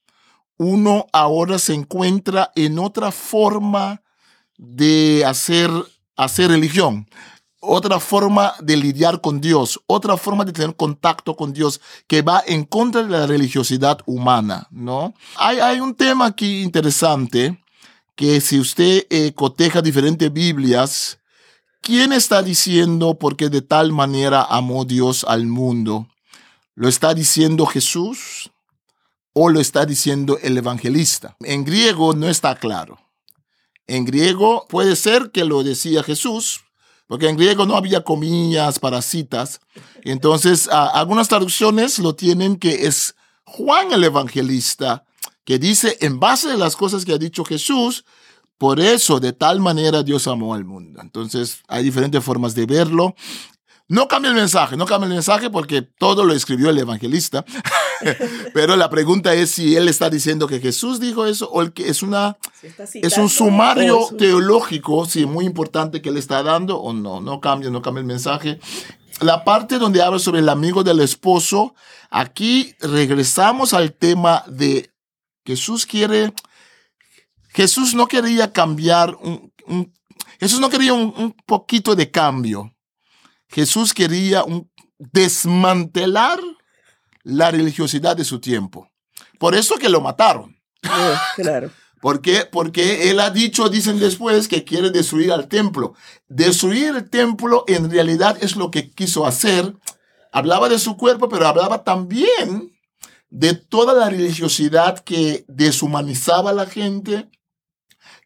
uno 0.58 1.08
ahora 1.12 1.60
se 1.60 1.74
encuentra 1.74 2.52
en 2.56 2.80
otra 2.80 3.12
forma 3.12 4.02
de 4.58 5.24
hacer, 5.26 5.70
hacer 6.16 6.50
religión, 6.50 7.08
otra 7.60 8.00
forma 8.00 8.54
de 8.62 8.78
lidiar 8.78 9.22
con 9.22 9.42
Dios, 9.42 9.82
otra 9.88 10.18
forma 10.18 10.46
de 10.46 10.54
tener 10.54 10.76
contacto 10.76 11.36
con 11.36 11.52
Dios 11.54 11.82
que 12.08 12.22
va 12.22 12.44
en 12.46 12.64
contra 12.64 13.04
de 13.04 13.10
la 13.10 13.26
religiosidad 13.26 14.00
humana, 14.06 14.68
¿no? 14.72 15.14
Hay, 15.36 15.60
hay 15.60 15.80
un 15.80 15.96
tema 15.96 16.28
aquí 16.28 16.62
interesante 16.62 17.60
que 18.16 18.40
si 18.40 18.60
usted 18.60 19.06
eh, 19.10 19.34
coteja 19.34 19.82
diferentes 19.82 20.32
Biblias, 20.32 21.20
¿quién 21.82 22.14
está 22.14 22.42
diciendo 22.42 23.16
porque 23.16 23.50
de 23.50 23.62
tal 23.62 23.92
manera 23.92 24.44
amó 24.44 24.86
Dios 24.86 25.26
al 25.28 25.46
mundo? 25.48 26.08
¿Lo 26.76 26.88
está 26.88 27.14
diciendo 27.14 27.66
Jesús? 27.66 28.52
O 29.38 29.50
lo 29.50 29.60
está 29.60 29.86
diciendo 29.86 30.39
el 30.42 30.58
evangelista. 30.58 31.36
En 31.42 31.65
griego 31.65 32.13
no 32.13 32.30
está 32.30 32.56
claro. 32.56 32.98
En 33.86 34.06
griego 34.06 34.65
puede 34.70 34.96
ser 34.96 35.30
que 35.32 35.44
lo 35.44 35.62
decía 35.62 36.04
Jesús, 36.04 36.62
porque 37.06 37.27
en 37.27 37.36
griego 37.36 37.65
no 37.65 37.75
había 37.75 38.06
comillas 38.06 38.80
para 38.80 39.01
citas. 39.01 39.60
Entonces, 40.04 40.70
algunas 40.72 41.27
traducciones 41.27 42.00
lo 42.00 42.15
tienen 42.15 42.56
que 42.56 42.88
es 42.88 43.15
Juan 43.44 43.92
el 43.92 44.06
evangelista, 44.06 45.04
que 45.44 45.60
dice, 45.60 45.98
en 46.00 46.18
base 46.18 46.51
a 46.51 46.58
las 46.58 46.77
cosas 46.77 47.04
que 47.04 47.12
ha 47.12 47.18
dicho 47.18 47.44
Jesús, 47.44 48.06
por 48.58 48.80
eso 48.80 49.20
de 49.20 49.34
tal 49.34 49.60
manera 49.60 50.01
Dios 50.01 50.30
amó 50.30 50.54
al 50.54 50.63
mundo. 50.63 51.01
Entonces, 51.01 51.60
hay 51.68 51.84
diferentes 51.84 52.24
formas 52.24 52.56
de 52.56 52.65
verlo. 52.65 53.15
No 53.89 54.08
cambia 54.08 54.30
el 54.30 54.36
mensaje, 54.36 54.77
no 54.77 54.86
cambia 54.86 55.08
el 55.08 55.13
mensaje 55.13 55.50
porque 55.50 55.82
todo 55.82 56.24
lo 56.24 56.34
escribió 56.34 56.70
el 56.70 56.77
evangelista. 56.80 57.44
Pero 58.54 58.76
la 58.76 58.90
pregunta 58.90 59.34
es 59.34 59.52
si 59.52 59.76
él 59.76 59.88
está 59.88 60.10
diciendo 60.10 60.48
que 60.48 60.60
Jesús 60.60 61.00
dijo 61.00 61.26
eso 61.26 61.50
o 61.52 61.72
que 61.72 61.90
es 61.90 62.04
una 62.04 62.38
es 62.94 63.18
un 63.18 63.30
sumario 63.30 64.08
teológico, 64.18 65.06
sí, 65.06 65.26
muy 65.26 65.46
importante 65.46 66.02
que 66.02 66.12
le 66.12 66.20
está 66.20 66.44
dando 66.44 66.78
o 66.78 66.94
no, 66.94 67.22
no 67.22 67.40
cambia, 67.40 67.70
no 67.70 67.82
cambia 67.82 68.02
el 68.02 68.08
mensaje. 68.08 68.60
La 69.22 69.44
parte 69.44 69.78
donde 69.78 70.02
habla 70.02 70.20
sobre 70.20 70.40
el 70.40 70.50
amigo 70.50 70.84
del 70.84 71.00
esposo, 71.00 71.74
aquí 72.10 72.76
regresamos 72.80 73.74
al 73.74 73.94
tema 73.94 74.44
de 74.48 74.92
Jesús 75.46 75.86
quiere 75.86 76.34
Jesús 77.50 77.94
no 77.94 78.08
quería 78.08 78.52
cambiar 78.52 79.16
un, 79.16 79.52
Jesús 80.40 80.60
no 80.60 80.70
quería 80.70 80.94
un 80.94 81.34
poquito 81.46 81.96
de 81.96 82.12
cambio. 82.12 82.76
Jesús 83.48 83.94
quería 83.94 84.44
desmantelar 84.98 86.40
la 87.25 87.51
religiosidad 87.51 88.15
de 88.15 88.24
su 88.24 88.39
tiempo. 88.39 88.89
Por 89.38 89.55
eso 89.55 89.75
que 89.75 89.89
lo 89.89 90.00
mataron. 90.00 90.55
Oh, 90.88 91.15
claro. 91.36 91.70
¿Por 92.01 92.22
qué? 92.22 92.48
Porque 92.50 93.10
él 93.10 93.20
ha 93.20 93.32
dicho, 93.32 93.67
dicen 93.67 94.00
después, 94.00 94.48
que 94.48 94.63
quiere 94.63 94.91
destruir 94.91 95.32
al 95.32 95.48
templo. 95.48 95.96
Destruir 96.27 96.96
el 96.96 97.10
templo 97.10 97.63
en 97.67 97.89
realidad 97.89 98.38
es 98.41 98.55
lo 98.55 98.70
que 98.70 98.91
quiso 98.91 99.25
hacer. 99.25 99.75
Hablaba 100.32 100.70
de 100.70 100.77
su 100.77 100.98
cuerpo, 100.98 101.29
pero 101.29 101.48
hablaba 101.48 101.84
también 101.84 102.72
de 103.32 103.55
toda 103.55 103.94
la 103.94 104.10
religiosidad 104.10 105.00
que 105.00 105.46
deshumanizaba 105.48 106.51
a 106.51 106.53
la 106.53 106.67
gente, 106.67 107.27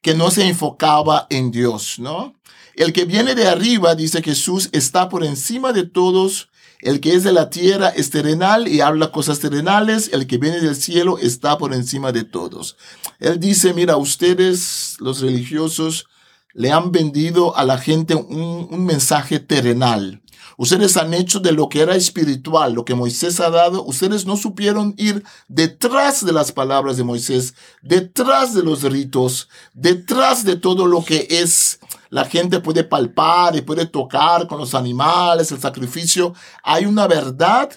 que 0.01 0.13
no 0.13 0.29
se 0.29 0.45
enfocaba 0.45 1.25
en 1.29 1.51
Dios, 1.51 1.99
¿no? 1.99 2.33
El 2.75 2.91
que 2.91 3.05
viene 3.05 3.33
de 3.33 3.47
arriba, 3.47 3.95
dice 3.95 4.21
Jesús, 4.21 4.69
está 4.73 5.07
por 5.07 5.23
encima 5.23 5.71
de 5.71 5.85
todos. 5.85 6.49
El 6.81 7.01
que 7.01 7.13
es 7.13 7.23
de 7.23 7.33
la 7.33 7.49
tierra 7.49 7.89
es 7.89 8.09
terrenal 8.09 8.67
y 8.67 8.81
habla 8.81 9.11
cosas 9.11 9.39
terrenales. 9.39 10.09
El 10.13 10.27
que 10.27 10.37
viene 10.37 10.61
del 10.61 10.75
cielo 10.75 11.17
está 11.17 11.57
por 11.57 11.73
encima 11.73 12.11
de 12.11 12.23
todos. 12.23 12.77
Él 13.19 13.39
dice, 13.39 13.73
mira, 13.73 13.97
ustedes, 13.97 14.95
los 14.99 15.19
religiosos, 15.19 16.07
le 16.53 16.71
han 16.71 16.91
vendido 16.91 17.55
a 17.57 17.65
la 17.65 17.77
gente 17.77 18.15
un, 18.15 18.67
un 18.69 18.85
mensaje 18.85 19.39
terrenal. 19.39 20.21
Ustedes 20.57 20.97
han 20.97 21.13
hecho 21.13 21.39
de 21.39 21.53
lo 21.53 21.69
que 21.69 21.79
era 21.79 21.95
espiritual, 21.95 22.73
lo 22.73 22.83
que 22.83 22.95
Moisés 22.95 23.39
ha 23.39 23.49
dado. 23.49 23.83
Ustedes 23.83 24.25
no 24.25 24.35
supieron 24.35 24.93
ir 24.97 25.23
detrás 25.47 26.25
de 26.25 26.33
las 26.33 26.51
palabras 26.51 26.97
de 26.97 27.05
Moisés, 27.05 27.55
detrás 27.81 28.53
de 28.53 28.63
los 28.63 28.83
ritos, 28.83 29.47
detrás 29.73 30.43
de 30.43 30.57
todo 30.57 30.85
lo 30.85 31.03
que 31.03 31.27
es 31.29 31.79
la 32.09 32.25
gente 32.25 32.59
puede 32.59 32.83
palpar 32.83 33.55
y 33.55 33.61
puede 33.61 33.85
tocar 33.85 34.47
con 34.47 34.57
los 34.57 34.75
animales, 34.75 35.51
el 35.51 35.59
sacrificio. 35.59 36.33
Hay 36.63 36.85
una 36.85 37.07
verdad 37.07 37.71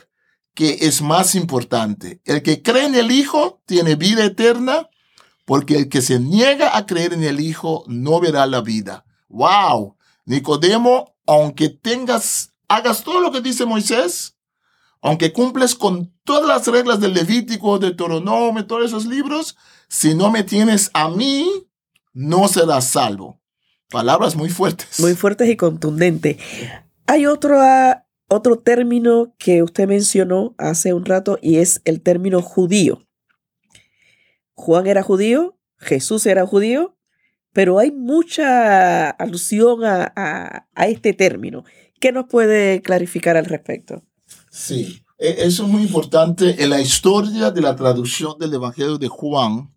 que 0.55 0.79
es 0.81 1.03
más 1.03 1.35
importante. 1.35 2.21
El 2.25 2.43
que 2.43 2.63
cree 2.63 2.87
en 2.87 2.95
el 2.95 3.11
Hijo 3.11 3.63
tiene 3.67 3.95
vida 3.95 4.25
eterna, 4.25 4.89
porque 5.45 5.77
el 5.77 5.89
que 5.89 6.03
se 6.03 6.19
niega 6.19 6.77
a 6.77 6.87
creer 6.87 7.13
en 7.13 7.25
el 7.25 7.41
Hijo 7.41 7.85
no 7.87 8.21
verá 8.21 8.47
la 8.47 8.61
vida. 8.61 9.05
¡Wow! 9.29 9.97
Nicodemo, 10.25 11.15
aunque 11.27 11.69
tengas 11.69 12.53
hagas 12.73 13.05
todo 13.05 13.21
lo 13.21 13.31
que 13.31 13.43
dice 13.43 13.67
Moisés, 13.67 14.37
aunque 15.03 15.33
cumples 15.33 15.75
con 15.75 16.15
todas 16.25 16.47
las 16.47 16.67
reglas 16.67 17.01
del 17.01 17.13
Levítico, 17.13 17.79
de 17.79 17.89
Deuteronomio, 17.89 18.67
todos 18.67 18.87
esos 18.87 19.05
libros, 19.05 19.57
si 19.89 20.15
no 20.15 20.31
me 20.31 20.43
tienes 20.43 20.91
a 20.95 21.09
mí, 21.11 21.51
no 22.15 22.49
serás 22.49 22.89
salvo. 22.89 23.42
Palabras 23.93 24.35
muy 24.35 24.49
fuertes. 24.49 24.99
Muy 24.99 25.15
fuertes 25.15 25.49
y 25.49 25.57
contundentes. 25.57 26.39
Hay 27.07 27.27
otro, 27.27 27.61
ah, 27.61 28.07
otro 28.29 28.59
término 28.59 29.35
que 29.39 29.63
usted 29.63 29.87
mencionó 29.87 30.55
hace 30.59 30.95
un 30.95 31.05
rato 31.05 31.39
y 31.43 31.59
es 31.59 31.83
el 31.85 32.01
término 32.01 32.41
judío. 32.41 33.07
Juan 34.55 34.87
era 34.87 35.03
judío, 35.03 35.59
Jesús 35.77 36.27
era 36.27 36.47
judío, 36.47 36.97
pero 37.53 37.79
hay 37.79 37.91
mucha 37.91 39.11
alusión 39.11 39.85
a, 39.85 40.67
a 40.75 40.87
este 40.87 41.13
término. 41.13 41.65
¿Qué 42.01 42.13
nos 42.13 42.27
puede 42.27 42.81
clarificar 42.81 43.37
al 43.37 43.45
respecto? 43.45 44.03
Sí, 44.51 45.05
e, 45.19 45.47
eso 45.47 45.65
es 45.65 45.69
muy 45.69 45.83
importante. 45.83 46.63
En 46.63 46.71
la 46.71 46.81
historia 46.81 47.51
de 47.51 47.61
la 47.61 47.77
traducción 47.77 48.39
del 48.39 48.55
Evangelio 48.55 48.99
de 48.99 49.09
Juan 49.09 49.72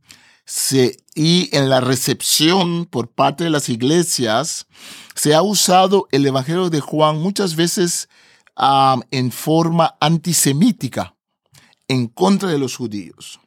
se, 0.45 0.97
y 1.15 1.49
en 1.55 1.69
la 1.69 1.81
recepción 1.81 2.85
por 2.85 3.09
parte 3.09 3.43
de 3.43 3.49
las 3.49 3.69
iglesias, 3.69 4.67
se 5.15 5.33
ha 5.33 5.41
usado 5.41 6.07
el 6.11 6.25
Evangelio 6.25 6.69
de 6.69 6.81
Juan 6.81 7.17
muchas 7.17 7.55
veces 7.55 8.09
en 9.11 9.31
forma 9.31 9.95
antisemítica 9.99 11.15
en 11.87 12.07
contra 12.07 12.49
de 12.49 12.59
los 12.59 12.75
judíos. 12.75 13.39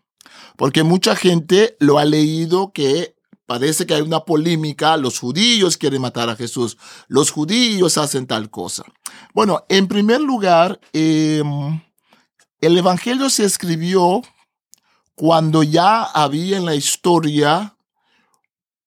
Porque 0.57 0.83
mucha 0.83 1.17
gente 1.17 1.77
lo 1.79 1.99
ha 1.99 2.05
leído 2.05 2.73
que 2.73 3.15
parece 3.47 3.87
que 3.87 3.95
hay 3.95 4.03
una 4.03 4.25
polémica, 4.25 4.97
los 4.97 5.19
judíos 5.19 5.77
quieren 5.77 6.03
matar 6.03 6.29
a 6.29 6.37
Jesús, 6.37 6.77
los 7.07 7.31
judíos 7.31 7.97
hacen 7.97 8.27
tal 8.27 8.51
cosa. 8.51 8.85
Bueno, 9.33 9.65
en 9.69 9.89
primer 9.89 10.21
lugar, 10.21 10.79
em, 10.93 11.81
el 12.61 12.77
Evangelio 12.77 13.31
se 13.31 13.45
escribió 13.45 14.23
cuando 15.19 15.65
ya 15.65 16.05
había 16.05 16.57
en 16.57 16.65
la 16.65 16.77
historia 16.77 17.77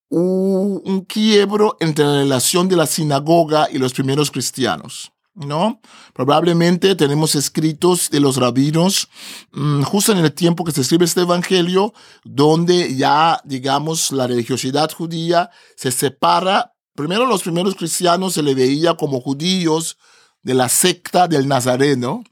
un, 0.07 1.05
quiebro 1.05 1.75
entre 1.81 2.05
la 2.05 2.19
relación 2.19 2.69
de 2.69 2.77
la 2.77 2.85
sinagoga 2.85 3.67
y 3.69 3.77
los 3.77 3.93
primeros 3.93 4.31
cristianos. 4.31 5.11
¿no? 5.35 5.81
Probablemente 6.13 6.95
tenemos 6.95 7.35
escritos 7.35 8.09
de 8.09 8.21
los 8.21 8.37
rabinos 8.37 9.09
mm, 9.51 9.81
justo 9.83 10.13
en 10.13 10.19
el 10.19 10.31
tiempo 10.31 10.63
que 10.63 10.71
se 10.71 10.81
escribe 10.81 11.03
este 11.03 11.21
evangelio, 11.21 11.93
donde 12.23 12.95
ya, 12.95 13.41
digamos, 13.43 14.11
la 14.13 14.25
religiosidad 14.25 14.89
judía 14.91 15.49
se 15.75 15.91
separa. 15.91 16.73
Primero 16.95 17.25
los 17.25 17.43
primeros 17.43 17.75
cristianos 17.75 18.33
se 18.33 18.43
le 18.43 18.55
veía 18.55 18.93
como 18.93 19.19
judíos 19.19 19.97
de 20.43 20.53
la 20.53 20.69
secta 20.69 21.27
del 21.27 21.49
Nazareno, 21.49 22.23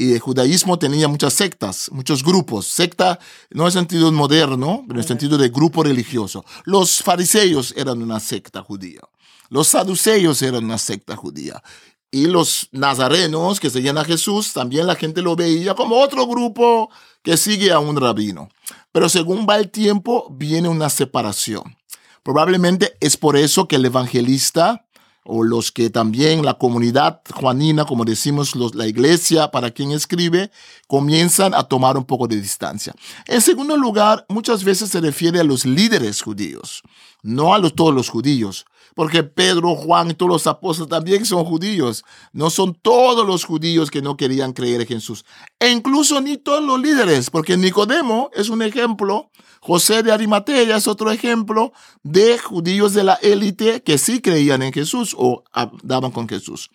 y 0.00 0.14
el 0.14 0.18
judaísmo 0.18 0.78
tenía 0.78 1.08
muchas 1.08 1.34
sectas, 1.34 1.90
muchos 1.92 2.24
grupos. 2.24 2.66
Secta 2.66 3.18
no 3.50 3.66
en 3.66 3.72
sentido 3.72 4.10
moderno, 4.10 4.82
pero 4.86 4.98
en 4.98 5.02
el 5.02 5.06
sentido 5.06 5.36
de 5.36 5.50
grupo 5.50 5.82
religioso. 5.82 6.42
Los 6.64 7.02
fariseos 7.02 7.74
eran 7.76 8.00
una 8.00 8.18
secta 8.18 8.62
judía. 8.62 9.02
Los 9.50 9.68
saduceos 9.68 10.40
eran 10.40 10.64
una 10.64 10.78
secta 10.78 11.16
judía. 11.16 11.62
Y 12.10 12.28
los 12.28 12.70
nazarenos 12.72 13.60
que 13.60 13.68
seguían 13.68 13.98
a 13.98 14.06
Jesús, 14.06 14.54
también 14.54 14.86
la 14.86 14.94
gente 14.94 15.20
lo 15.20 15.36
veía 15.36 15.74
como 15.74 15.96
otro 15.96 16.26
grupo 16.26 16.88
que 17.22 17.36
sigue 17.36 17.70
a 17.70 17.78
un 17.78 18.00
rabino. 18.00 18.48
Pero 18.92 19.10
según 19.10 19.46
va 19.46 19.58
el 19.58 19.70
tiempo, 19.70 20.28
viene 20.30 20.70
una 20.70 20.88
separación. 20.88 21.76
Probablemente 22.22 22.96
es 23.00 23.18
por 23.18 23.36
eso 23.36 23.68
que 23.68 23.76
el 23.76 23.84
evangelista 23.84 24.86
o 25.24 25.42
los 25.42 25.70
que 25.70 25.90
también 25.90 26.44
la 26.44 26.54
comunidad 26.54 27.20
juanina, 27.32 27.84
como 27.84 28.04
decimos 28.04 28.54
la 28.74 28.86
iglesia 28.86 29.50
para 29.50 29.70
quien 29.70 29.92
escribe, 29.92 30.50
comienzan 30.86 31.54
a 31.54 31.64
tomar 31.64 31.96
un 31.96 32.04
poco 32.04 32.26
de 32.26 32.40
distancia. 32.40 32.94
En 33.26 33.40
segundo 33.40 33.76
lugar, 33.76 34.24
muchas 34.28 34.64
veces 34.64 34.90
se 34.90 35.00
refiere 35.00 35.40
a 35.40 35.44
los 35.44 35.66
líderes 35.66 36.22
judíos, 36.22 36.82
no 37.22 37.54
a 37.54 37.58
los, 37.58 37.74
todos 37.74 37.94
los 37.94 38.08
judíos, 38.08 38.64
porque 38.94 39.22
Pedro, 39.22 39.74
Juan 39.76 40.10
y 40.10 40.14
todos 40.14 40.30
los 40.30 40.46
apóstoles 40.46 40.90
también 40.90 41.24
son 41.24 41.44
judíos. 41.44 42.04
No 42.32 42.50
son 42.50 42.74
todos 42.74 43.26
los 43.26 43.44
judíos 43.44 43.90
que 43.90 44.02
no 44.02 44.16
querían 44.16 44.52
creer 44.52 44.82
en 44.82 44.86
Jesús. 44.86 45.24
E 45.58 45.70
incluso 45.70 46.20
ni 46.20 46.36
todos 46.36 46.62
los 46.62 46.80
líderes, 46.80 47.30
porque 47.30 47.56
Nicodemo 47.56 48.30
es 48.34 48.48
un 48.48 48.62
ejemplo, 48.62 49.30
José 49.60 50.02
de 50.02 50.12
Arimatea 50.12 50.76
es 50.76 50.88
otro 50.88 51.10
ejemplo 51.10 51.72
de 52.02 52.38
judíos 52.38 52.94
de 52.94 53.04
la 53.04 53.14
élite 53.14 53.82
que 53.82 53.98
sí 53.98 54.20
creían 54.20 54.62
en 54.62 54.72
Jesús 54.72 55.14
o 55.16 55.44
daban 55.82 56.10
con 56.10 56.28
Jesús. 56.28 56.70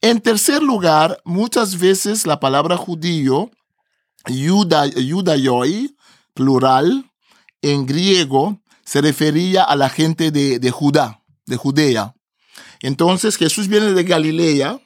En 0.00 0.20
tercer 0.20 0.62
lugar, 0.62 1.20
muchas 1.24 1.78
veces 1.78 2.26
la 2.26 2.38
palabra 2.40 2.76
judío, 2.76 3.50
judaioi, 4.26 5.96
plural, 6.34 7.10
en 7.62 7.86
griego, 7.86 8.60
se 8.84 9.00
refería 9.00 9.64
a 9.64 9.74
la 9.74 9.88
gente 9.88 10.30
de, 10.30 10.58
de 10.58 10.70
Judá 10.70 11.22
de 11.46 11.56
Judea. 11.56 12.14
Entonces 12.80 13.36
Jesús 13.36 13.68
viene 13.68 13.92
de 13.92 14.04
Galilea. 14.04 14.80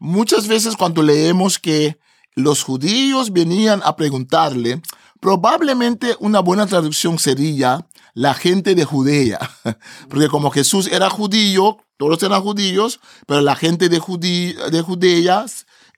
Muchas 0.00 0.48
veces 0.48 0.76
cuando 0.76 1.02
leemos 1.02 1.58
que 1.58 1.98
los 2.34 2.62
judíos 2.62 3.32
venían 3.32 3.80
a 3.84 3.96
preguntarle, 3.96 4.80
probablemente 5.20 6.16
una 6.18 6.40
buena 6.40 6.66
traducción 6.66 7.18
sería 7.18 7.86
la 8.12 8.34
gente 8.34 8.74
de 8.74 8.84
Judea, 8.84 9.38
porque 10.08 10.28
como 10.28 10.50
Jesús 10.50 10.88
era 10.88 11.10
judío, 11.10 11.78
todos 11.96 12.22
eran 12.22 12.42
judíos, 12.42 13.00
pero 13.26 13.40
la 13.40 13.56
gente 13.56 13.88
de, 13.88 14.00
de 14.70 14.82
Judea 14.82 15.46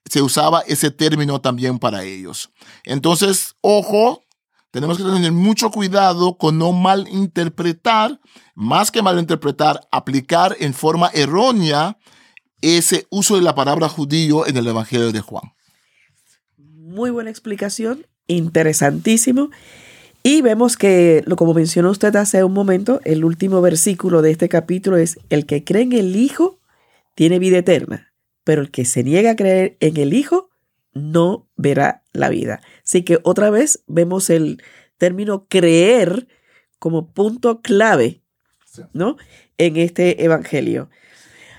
se 0.09 0.23
usaba 0.23 0.61
ese 0.61 0.91
término 0.91 1.41
también 1.41 1.79
para 1.79 2.05
ellos. 2.05 2.51
Entonces, 2.85 3.55
ojo, 3.61 4.23
tenemos 4.71 4.99
que 4.99 5.05
tener 5.05 5.33
mucho 5.33 5.71
cuidado 5.71 6.37
con 6.37 6.59
no 6.59 6.73
malinterpretar, 6.73 8.21
más 8.55 8.91
que 8.91 9.03
malinterpretar, 9.03 9.81
aplicar 9.91 10.57
en 10.61 10.75
forma 10.75 11.11
errónea 11.15 11.99
ese 12.61 13.07
uso 13.11 13.37
de 13.37 13.43
la 13.43 13.55
palabra 13.55 13.89
judío 13.89 14.47
en 14.47 14.57
el 14.57 14.67
Evangelio 14.67 15.13
de 15.13 15.21
Juan. 15.21 15.53
Muy 16.57 17.11
buena 17.11 17.31
explicación, 17.31 18.07
interesantísimo. 18.27 19.51
Y 20.23 20.43
vemos 20.43 20.77
que, 20.77 21.25
como 21.37 21.55
mencionó 21.55 21.91
usted 21.91 22.15
hace 22.17 22.43
un 22.43 22.53
momento, 22.53 23.01
el 23.05 23.25
último 23.25 23.61
versículo 23.61 24.23
de 24.23 24.33
este 24.33 24.49
capítulo 24.49 24.97
es, 24.97 25.21
el 25.31 25.47
que 25.47 25.63
cree 25.63 25.83
en 25.83 25.93
el 25.93 26.17
Hijo 26.17 26.59
tiene 27.15 27.39
vida 27.39 27.59
eterna, 27.59 28.13
pero 28.43 28.63
el 28.63 28.71
que 28.71 28.85
se 28.85 29.05
niega 29.05 29.31
a 29.31 29.37
creer 29.37 29.77
en 29.79 29.97
el 29.97 30.13
Hijo 30.15 30.51
no 30.95 31.47
verá 31.57 32.03
la 32.13 32.29
vida. 32.29 32.61
Así 32.87 33.03
que 33.03 33.19
otra 33.25 33.51
vez 33.51 33.83
vemos 33.89 34.31
el 34.31 34.63
término 34.97 35.47
creer 35.49 36.29
como 36.79 37.13
punto 37.13 37.61
clave, 37.61 38.23
¿no? 38.93 39.17
En 39.59 39.77
este 39.77 40.25
evangelio. 40.25 40.89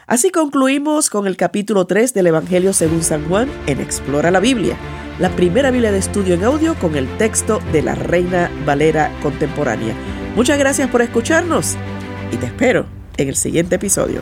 Así 0.06 0.30
concluimos 0.30 1.10
con 1.10 1.28
el 1.28 1.36
capítulo 1.36 1.86
3 1.86 2.14
del 2.14 2.28
Evangelio 2.28 2.72
según 2.72 3.04
San 3.04 3.28
Juan 3.28 3.50
en 3.68 3.82
Explora 3.82 4.32
la 4.32 4.40
Biblia, 4.40 4.78
la 5.20 5.36
primera 5.36 5.70
Biblia 5.70 5.92
de 5.92 5.98
estudio 5.98 6.36
en 6.36 6.46
audio 6.46 6.76
con 6.76 6.96
el 6.96 7.10
texto 7.18 7.60
de 7.74 7.82
la 7.82 7.94
Reina 7.96 8.50
Valera 8.66 9.12
contemporánea. 9.22 9.94
Muchas 10.34 10.58
gracias 10.58 10.90
por 10.90 11.02
escucharnos 11.02 11.76
y 12.32 12.38
te 12.38 12.46
espero 12.46 12.86
en 13.18 13.28
el 13.28 13.36
siguiente 13.36 13.76
episodio 13.76 14.22